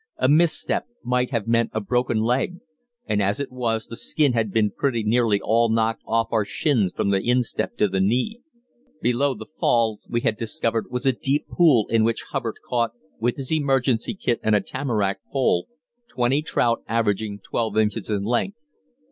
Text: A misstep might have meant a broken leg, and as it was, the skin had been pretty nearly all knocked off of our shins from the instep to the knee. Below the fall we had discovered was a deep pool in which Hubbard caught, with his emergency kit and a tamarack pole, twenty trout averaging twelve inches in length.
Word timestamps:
A 0.17 0.27
misstep 0.27 0.87
might 1.03 1.29
have 1.29 1.45
meant 1.47 1.69
a 1.73 1.79
broken 1.79 2.21
leg, 2.21 2.55
and 3.05 3.21
as 3.21 3.39
it 3.39 3.51
was, 3.51 3.85
the 3.85 3.95
skin 3.95 4.33
had 4.33 4.51
been 4.51 4.71
pretty 4.71 5.03
nearly 5.03 5.39
all 5.39 5.69
knocked 5.69 6.01
off 6.07 6.29
of 6.29 6.33
our 6.33 6.43
shins 6.43 6.91
from 6.91 7.11
the 7.11 7.21
instep 7.21 7.77
to 7.77 7.87
the 7.87 8.01
knee. 8.01 8.41
Below 9.03 9.35
the 9.35 9.45
fall 9.45 9.99
we 10.09 10.21
had 10.21 10.37
discovered 10.37 10.89
was 10.89 11.05
a 11.05 11.11
deep 11.13 11.45
pool 11.49 11.85
in 11.87 12.03
which 12.03 12.25
Hubbard 12.31 12.57
caught, 12.67 12.93
with 13.19 13.37
his 13.37 13.51
emergency 13.51 14.15
kit 14.15 14.39
and 14.41 14.55
a 14.55 14.59
tamarack 14.61 15.19
pole, 15.31 15.67
twenty 16.09 16.41
trout 16.41 16.81
averaging 16.87 17.37
twelve 17.37 17.77
inches 17.77 18.09
in 18.09 18.23
length. 18.23 18.57